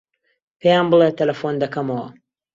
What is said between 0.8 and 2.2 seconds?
بڵێ تەلەفۆن دەکەمەوە.